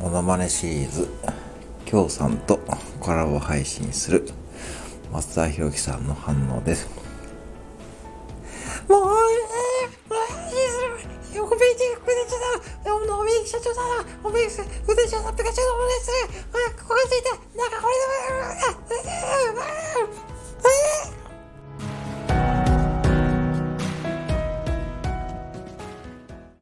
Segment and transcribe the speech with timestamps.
[0.00, 1.10] モノマネシリーズ、
[1.84, 2.58] 京さんと
[3.00, 4.26] コラボ配信する
[5.12, 6.88] 松田博樹さんの反応です。
[8.88, 10.16] もう、えー、マ
[10.48, 16.28] ジで、おめでちゃだ、おめで社長だな、おめで、腕社だ、ピカチュウのおめでする、
[16.80, 17.28] ここがついて、